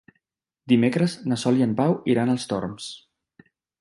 [0.71, 2.89] Dimecres na Sol i en Pau iran als Torms.